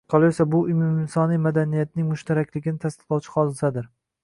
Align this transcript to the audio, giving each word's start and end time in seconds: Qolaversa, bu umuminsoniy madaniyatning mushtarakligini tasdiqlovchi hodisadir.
Qolaversa, 0.11 0.45
bu 0.53 0.61
umuminsoniy 0.75 1.41
madaniyatning 1.43 2.09
mushtarakligini 2.15 2.83
tasdiqlovchi 2.89 3.35
hodisadir. 3.39 3.91